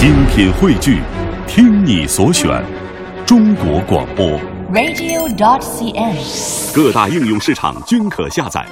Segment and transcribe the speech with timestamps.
[0.00, 1.02] 精品汇聚，
[1.46, 2.64] 听你所选，
[3.26, 4.26] 中国广播。
[4.72, 6.74] radio.dot.cn，。
[6.74, 8.66] 各大应用市场均可下载。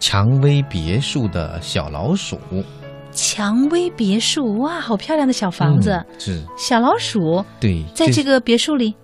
[0.00, 2.38] 蔷薇别墅的小老鼠，
[3.12, 5.90] 蔷薇别墅，哇，好漂亮的小房子。
[5.90, 6.42] 嗯是。
[6.56, 8.94] 小老鼠对，在这个别墅里，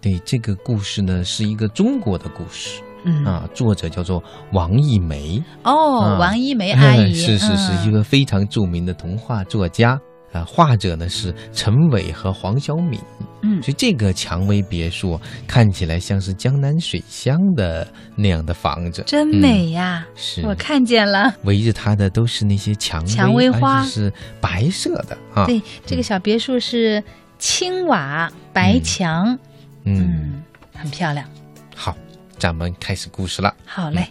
[0.00, 2.80] 对这个故事呢，是一个中国的故事。
[3.04, 4.22] 嗯，啊，作者叫做
[4.52, 6.18] 王一梅，哦，啊。
[6.20, 7.88] 王一梅 阿姨，是是是，嗯。
[7.88, 10.00] 一个非常著名的童话作家
[10.32, 13.00] 啊，画者呢是陈伟和黄晓敏，
[13.42, 13.60] 嗯。
[13.62, 17.86] 所以这个蔷薇别墅看起来像是江南水乡的
[18.16, 20.06] 那样的房子，真美呀！
[20.14, 20.42] 是。
[20.46, 21.34] 我看见了。
[21.44, 23.84] 围着它的都是那些蔷薇，蔷薇花。
[23.84, 27.02] 是白色的啊，对，这个小别墅是
[27.38, 29.36] 青瓦白墙，
[29.84, 30.42] 嗯，嗯，
[30.74, 31.26] 很漂亮。
[31.74, 31.96] 好，
[32.38, 33.52] 咱们开始故事了。
[33.66, 34.06] 好嘞，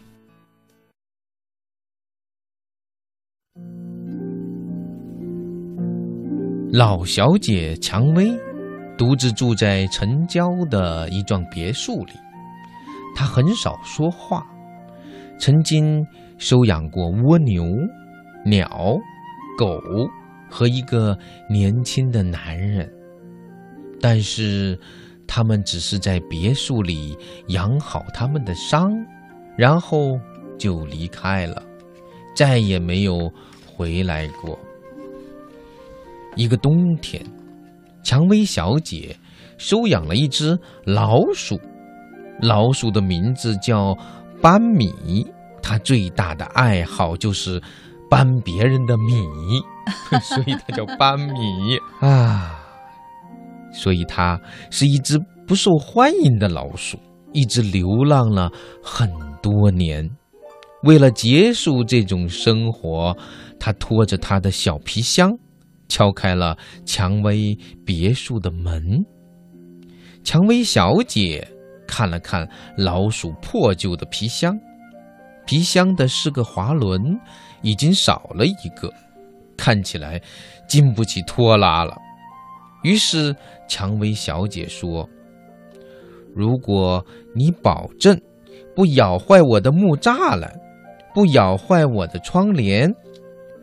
[6.72, 8.32] 老小姐蔷薇
[8.96, 12.14] 独自住在城郊的一幢别墅里，
[13.16, 14.46] 她很少说话，
[15.40, 16.06] 曾经
[16.38, 17.64] 收养过蜗牛、
[18.46, 18.96] 鸟、
[19.58, 19.82] 狗
[20.48, 21.18] 和一个
[21.50, 22.88] 年轻的男人，
[24.00, 24.80] 但是
[25.26, 27.18] 他们只是在别墅里
[27.48, 28.92] 养好他们的伤，
[29.58, 30.20] 然后
[30.60, 31.64] 就离开了，
[32.36, 33.32] 再也没有
[33.66, 34.60] 回来过。
[36.36, 37.24] 一个冬天，
[38.04, 39.16] 蔷薇小姐
[39.58, 41.60] 收养了一只老鼠，
[42.42, 43.98] 老鼠的名字叫
[44.42, 45.26] 斑米。
[45.62, 47.62] 它最大的爱好就是
[48.10, 49.14] 搬别人的米，
[50.24, 52.56] 所以它叫班米 啊。
[53.72, 54.40] 所以它
[54.72, 56.98] 是一只不受欢迎的老鼠，
[57.34, 59.08] 一直流浪了很
[59.44, 60.10] 多年。
[60.84, 63.16] 为了结束这种生活，
[63.60, 65.30] 它拖着它的小皮箱。
[65.90, 69.04] 敲开了蔷薇别墅的门。
[70.24, 71.46] 蔷薇小姐
[71.88, 74.58] 看了看老鼠破旧的皮箱，
[75.46, 77.02] 皮箱的四个滑轮
[77.62, 78.90] 已经少了一个，
[79.58, 80.22] 看起来
[80.68, 81.98] 经不起拖拉了。
[82.84, 83.36] 于是
[83.68, 85.10] 蔷薇小姐说
[86.36, 87.04] ：“如果
[87.36, 88.18] 你保证
[88.76, 90.54] 不咬坏我的木栅栏，
[91.14, 92.94] 不咬坏我的窗帘，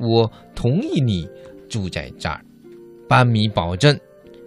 [0.00, 1.28] 我同意你。”
[1.68, 2.40] 住在这儿，
[3.08, 3.98] 班米保证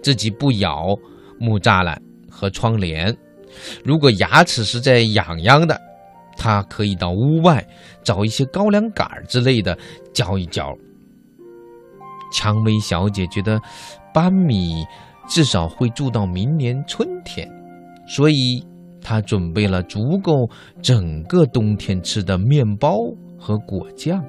[0.01, 0.95] 自己不咬
[1.39, 3.15] 木栅栏和窗帘。
[3.83, 5.79] 如果牙齿实在痒痒的，
[6.37, 7.65] 他可以到屋外
[8.03, 9.77] 找一些高粱杆之类的
[10.13, 10.73] 嚼一嚼。
[12.31, 13.59] 蔷薇小姐觉得
[14.13, 14.85] 班米
[15.27, 17.49] 至少会住到明年春天，
[18.07, 18.63] 所以
[19.01, 20.47] 她准备了足够
[20.81, 22.99] 整个冬天吃的面包
[23.37, 24.23] 和果酱。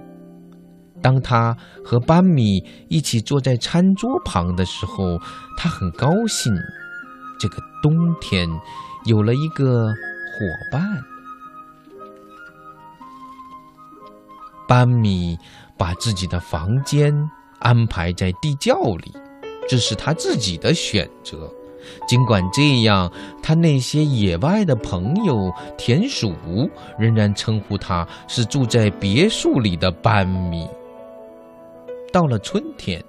[1.03, 5.19] 当他和班米一起坐在餐桌旁的时候，
[5.57, 6.53] 他很高兴，
[7.39, 8.49] 这个冬天
[9.07, 9.93] 有了一个伙
[10.71, 10.83] 伴。
[14.69, 15.37] 班米
[15.77, 17.13] 把自己的房间
[17.59, 19.13] 安排在地窖里，
[19.69, 21.51] 这是他自己的选择。
[22.07, 23.11] 尽管这样，
[23.43, 26.33] 他那些野外的朋友田鼠
[26.99, 30.69] 仍然称呼他是住在别墅里的班米。
[32.13, 33.03] 到了春天，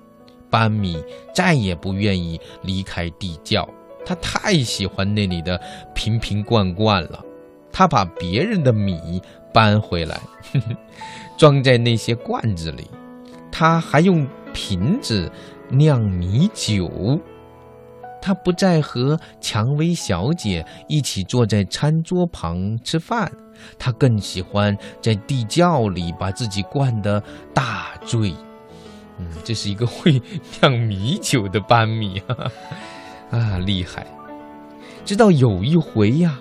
[0.50, 1.04] 班米
[1.34, 3.68] 再也不愿意离开地窖，
[4.06, 5.60] 他太喜欢那里的
[5.94, 7.24] 瓶瓶罐罐了。
[7.72, 9.22] 他把别人的米
[9.54, 10.20] 搬回来，
[10.54, 10.76] 呵 呵
[11.38, 12.90] 装在那些罐子里。
[13.50, 15.32] 他还用瓶子
[15.70, 17.20] 酿米酒。
[18.22, 23.32] 他不再和蔷薇小姐一起坐在餐桌旁吃饭，
[23.80, 27.24] 他更喜欢在地窖里把自己灌得
[27.54, 28.36] 大醉。
[29.22, 30.20] 嗯，这是一个会
[30.60, 32.52] 酿米酒的班米哈哈
[33.38, 34.06] 啊，厉害！
[35.06, 36.40] 直到有一回呀，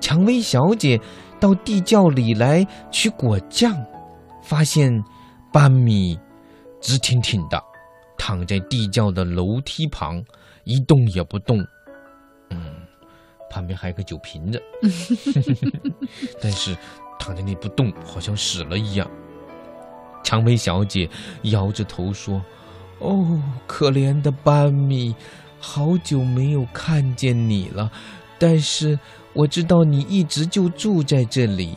[0.00, 1.00] 蔷薇小姐
[1.38, 3.72] 到地窖里来取果酱，
[4.42, 4.92] 发现
[5.52, 6.18] 班米
[6.80, 7.62] 直挺挺的
[8.18, 10.22] 躺在地窖的楼梯旁，
[10.64, 11.58] 一动也不动。
[12.50, 12.74] 嗯，
[13.50, 14.62] 旁边还有个酒瓶子，
[16.40, 16.76] 但是
[17.18, 19.10] 躺在那不动，好像死了一样。
[20.22, 21.08] 蔷薇小姐
[21.42, 22.42] 摇着头说
[23.00, 25.14] ：“哦，可怜的班米，
[25.58, 27.90] 好久没有看见你了。
[28.38, 28.98] 但是
[29.32, 31.76] 我知道你一直就住在这里，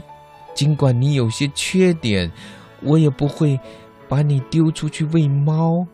[0.54, 2.32] 尽管你有些缺点，
[2.82, 3.60] 我也不会
[4.08, 5.86] 把你丢出去喂猫。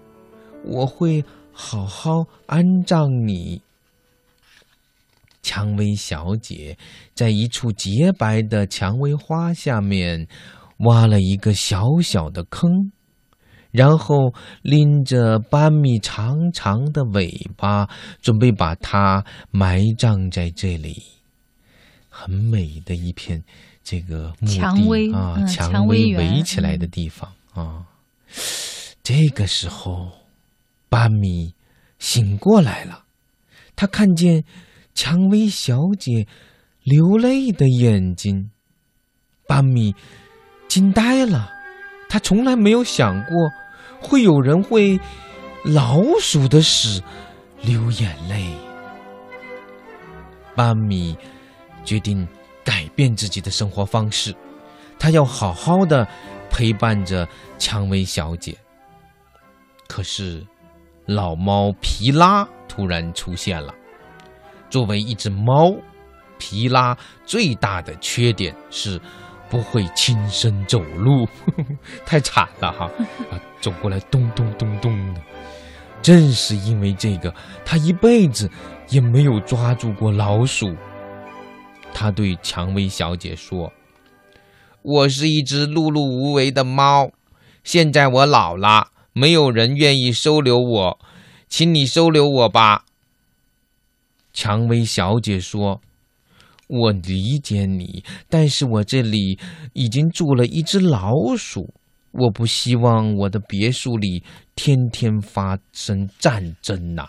[0.63, 3.61] 我会好好安葬你。”
[5.43, 6.77] 蔷薇小姐
[7.15, 10.27] 在一处洁白的蔷薇花下面。
[10.85, 12.91] 挖了一个小小的坑，
[13.71, 17.87] 然后拎着斑米长长的尾巴，
[18.21, 21.03] 准备把它埋葬在这里。
[22.09, 23.43] 很美的一片
[23.83, 27.85] 这个墓地啊，蔷薇围起来的地方啊。
[29.01, 30.11] 这个时候，
[30.89, 31.53] 斑米
[31.97, 33.05] 醒过来了，
[33.75, 34.43] 他看见
[34.93, 36.27] 蔷薇小姐
[36.83, 38.51] 流泪的眼睛，
[39.47, 39.95] 斑米
[40.71, 41.51] 惊呆了，
[42.07, 43.51] 他从来没有想过。
[43.99, 44.97] 会有人为
[45.65, 47.03] 老鼠的屎
[47.61, 48.55] 流眼泪。
[50.55, 51.17] 巴米
[51.83, 52.25] 决定
[52.63, 54.33] 改变自己的生活方式，
[54.97, 56.07] 他要好好的
[56.49, 57.27] 陪伴着
[57.59, 58.57] 蔷薇小姐。
[59.89, 60.41] 可是，
[61.05, 63.75] 老猫皮拉突然出现了。
[64.69, 65.73] 作为一只猫，
[66.39, 68.97] 皮拉最大的缺点是。
[69.51, 71.27] 不会亲身走路，
[72.07, 72.85] 太惨了哈！
[73.29, 75.21] 啊，走过来咚咚咚咚的。
[76.01, 78.49] 正是因为这个，他一辈子
[78.89, 80.73] 也没有抓住过老鼠。
[81.93, 83.73] 他对蔷薇小姐说
[84.81, 87.11] ：“我是一只碌碌无为的猫，
[87.65, 90.99] 现在我老了，没有人愿意收留我，
[91.49, 92.85] 请你收留我吧。”
[94.31, 95.81] 蔷薇小姐说。
[96.71, 99.37] 我理解你，但是我这里
[99.73, 101.73] 已经住了一只老鼠，
[102.11, 104.23] 我不希望我的别墅里
[104.55, 107.05] 天天发生战争呐。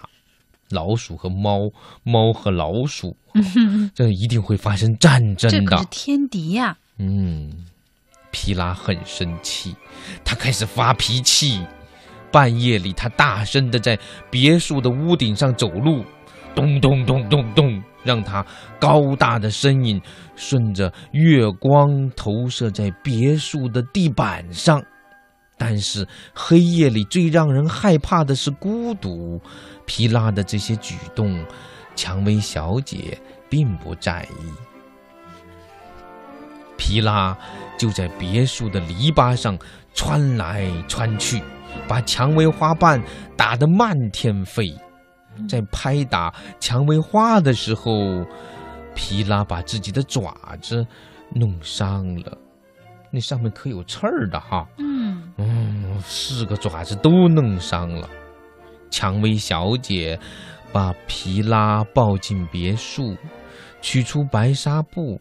[0.71, 1.71] 老鼠和猫，
[2.03, 3.17] 猫和老鼠，
[3.95, 5.79] 这一定会发生战争的。
[5.79, 6.77] 是天敌呀！
[6.99, 7.53] 嗯，
[8.33, 9.77] 皮拉很生气，
[10.25, 11.65] 他开始发脾气。
[12.33, 13.97] 半夜里，他大声的在
[14.31, 16.03] 别墅的屋顶上走路，
[16.55, 17.83] 咚咚咚咚咚。
[18.05, 18.45] 让他
[18.81, 20.01] 高大的身影
[20.35, 24.83] 顺着月光投射在别墅的地板上，
[25.57, 29.41] 但是黑夜里最让人害怕的是孤独。
[29.85, 31.45] 皮拉的这些举动，
[31.95, 33.19] 蔷薇小姐
[33.51, 34.53] 并不在意。
[36.77, 37.37] 皮拉
[37.79, 39.57] 就在别墅的篱笆上
[39.95, 41.43] 穿来穿去，
[41.87, 43.01] 把蔷薇花瓣
[43.37, 44.75] 打得漫天飞。
[45.49, 48.25] 在拍打蔷薇花的时候，
[48.95, 50.87] 皮拉把自己的爪子
[51.35, 52.37] 弄伤了，
[53.11, 54.67] 那上面可有刺儿的哈。
[54.79, 58.09] 嗯嗯，四个爪子都弄伤了。
[58.91, 60.19] 蔷薇小姐
[60.71, 63.17] 把皮拉抱进别墅，
[63.81, 65.19] 取出白纱布，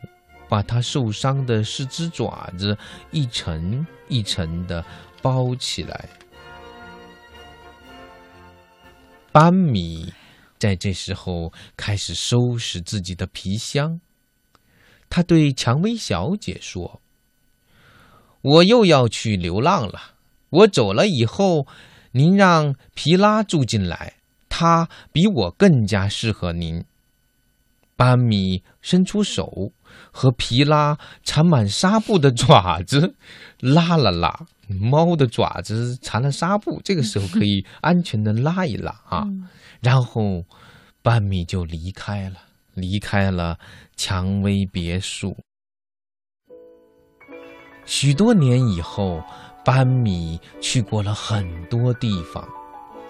[0.50, 2.78] 把她受伤的四只爪子
[3.12, 4.84] 一层一层的
[5.22, 6.10] 包起来。
[9.32, 10.14] 班米
[10.60, 14.02] 在这时候开始收拾自己的皮箱。
[15.10, 17.02] 他对蔷薇小姐说
[18.42, 20.02] ：“我又要去流浪了。
[20.50, 21.66] 我走了以后，
[22.12, 24.16] 您让皮拉住进来，
[24.50, 26.84] 他比我更加适合您。”
[27.96, 29.72] 班米伸出手，
[30.12, 33.16] 和皮拉缠满纱布的爪子
[33.60, 34.48] 拉了拉。
[34.80, 39.28] 猫的爪子缠了纱布，这个时候可以安全的拉一拉啊。
[39.82, 40.44] 然后，
[41.02, 42.38] 班米就离开了，
[42.74, 43.58] 离开了
[43.96, 45.36] 蔷薇别墅。
[47.86, 49.24] 许多年以后，
[49.66, 52.48] 班米去过了很多地方，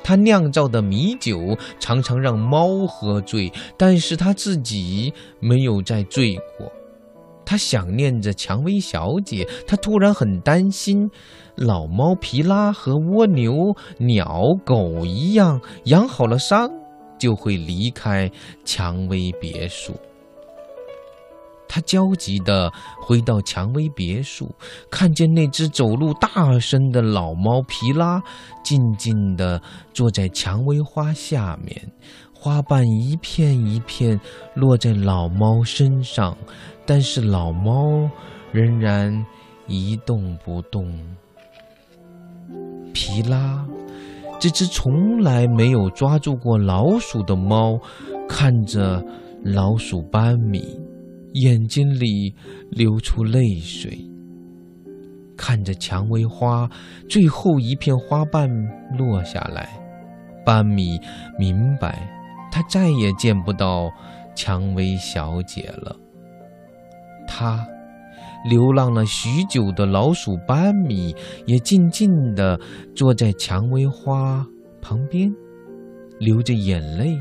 [0.03, 6.71] 他酿造的米酒常常让猫喝醉，但是他自己没有再醉过。
[7.51, 11.11] 他想念着蔷薇小姐，他突然很担心，
[11.57, 16.71] 老猫皮拉和蜗牛、鸟、狗一样，养好了伤
[17.19, 18.31] 就会离开
[18.63, 19.93] 蔷薇别墅。
[21.67, 24.49] 他焦急地回到蔷薇别墅，
[24.89, 28.23] 看见那只走路大声的老猫皮拉，
[28.63, 29.61] 静静地
[29.93, 31.91] 坐在蔷薇花下面，
[32.41, 34.19] 花瓣一片一片
[34.55, 36.35] 落在老猫身上。
[36.87, 38.09] 但是老猫
[38.51, 39.25] 仍然
[39.67, 40.91] 一动不动。
[42.91, 43.63] 皮拉，
[44.39, 47.79] 这只从来没有抓住过老鼠的猫，
[48.27, 49.01] 看着
[49.43, 50.79] 老鼠斑米，
[51.33, 52.33] 眼睛里
[52.71, 53.97] 流出泪水。
[55.37, 56.69] 看着蔷薇花
[57.07, 58.49] 最后一片花瓣
[58.97, 59.69] 落下来，
[60.45, 60.99] 斑米
[61.39, 62.09] 明白，
[62.51, 63.89] 他再也见不到
[64.35, 65.95] 蔷薇小姐了。
[67.27, 67.65] 他
[68.49, 71.15] 流浪了许久的老鼠班米
[71.45, 72.59] 也静静地
[72.95, 74.45] 坐在蔷薇花
[74.81, 75.33] 旁边，
[76.19, 77.15] 流着眼泪，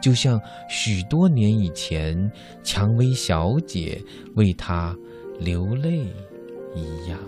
[0.00, 2.30] 就像许多年以前
[2.62, 4.00] 蔷薇小姐
[4.36, 4.94] 为他
[5.40, 6.06] 流泪
[6.74, 7.18] 一样。